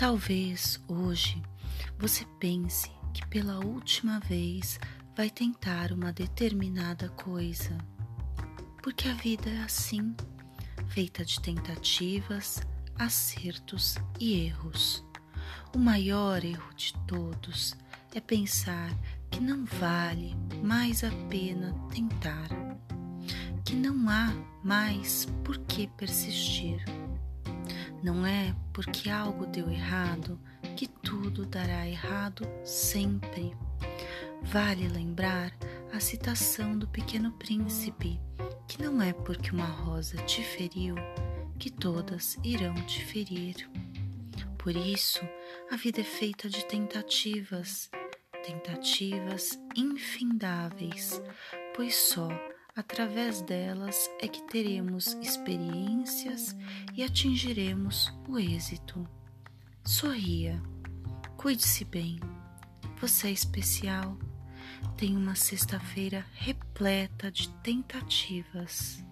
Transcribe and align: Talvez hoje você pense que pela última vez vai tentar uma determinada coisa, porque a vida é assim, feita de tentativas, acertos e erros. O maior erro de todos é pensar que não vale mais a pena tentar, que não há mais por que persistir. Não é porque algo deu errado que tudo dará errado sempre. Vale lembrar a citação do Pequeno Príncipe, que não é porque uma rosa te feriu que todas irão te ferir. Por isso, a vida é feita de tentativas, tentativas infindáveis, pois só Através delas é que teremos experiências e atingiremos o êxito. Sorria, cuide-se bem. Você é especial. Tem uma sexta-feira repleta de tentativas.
Talvez 0.00 0.80
hoje 0.88 1.42
você 1.98 2.24
pense 2.38 2.90
que 3.12 3.26
pela 3.26 3.58
última 3.58 4.18
vez 4.18 4.80
vai 5.14 5.28
tentar 5.28 5.92
uma 5.92 6.10
determinada 6.10 7.10
coisa, 7.10 7.76
porque 8.82 9.08
a 9.08 9.12
vida 9.12 9.50
é 9.50 9.62
assim, 9.62 10.16
feita 10.88 11.22
de 11.22 11.38
tentativas, 11.38 12.62
acertos 12.98 13.98
e 14.18 14.46
erros. 14.46 15.04
O 15.76 15.78
maior 15.78 16.42
erro 16.46 16.74
de 16.74 16.94
todos 17.06 17.76
é 18.14 18.22
pensar 18.22 18.90
que 19.30 19.38
não 19.38 19.66
vale 19.66 20.34
mais 20.62 21.04
a 21.04 21.10
pena 21.28 21.74
tentar, 21.90 22.48
que 23.66 23.76
não 23.76 24.08
há 24.08 24.32
mais 24.64 25.26
por 25.44 25.58
que 25.58 25.88
persistir. 25.88 26.82
Não 28.02 28.26
é 28.26 28.54
porque 28.72 29.10
algo 29.10 29.46
deu 29.46 29.70
errado 29.70 30.40
que 30.74 30.86
tudo 30.86 31.44
dará 31.44 31.86
errado 31.86 32.48
sempre. 32.64 33.54
Vale 34.42 34.88
lembrar 34.88 35.52
a 35.92 36.00
citação 36.00 36.78
do 36.78 36.88
Pequeno 36.88 37.32
Príncipe, 37.32 38.18
que 38.66 38.82
não 38.82 39.02
é 39.02 39.12
porque 39.12 39.50
uma 39.50 39.66
rosa 39.66 40.16
te 40.22 40.42
feriu 40.42 40.94
que 41.58 41.70
todas 41.70 42.38
irão 42.42 42.74
te 42.86 43.04
ferir. 43.04 43.68
Por 44.56 44.74
isso, 44.74 45.20
a 45.70 45.76
vida 45.76 46.00
é 46.00 46.04
feita 46.04 46.48
de 46.48 46.64
tentativas, 46.64 47.90
tentativas 48.44 49.58
infindáveis, 49.76 51.20
pois 51.74 51.94
só 51.94 52.28
Através 52.76 53.42
delas 53.42 54.08
é 54.20 54.28
que 54.28 54.42
teremos 54.42 55.14
experiências 55.20 56.56
e 56.94 57.02
atingiremos 57.02 58.12
o 58.28 58.38
êxito. 58.38 59.06
Sorria, 59.84 60.62
cuide-se 61.36 61.84
bem. 61.84 62.20
Você 63.00 63.28
é 63.28 63.32
especial. 63.32 64.16
Tem 64.96 65.16
uma 65.16 65.34
sexta-feira 65.34 66.24
repleta 66.34 67.30
de 67.30 67.48
tentativas. 67.56 69.04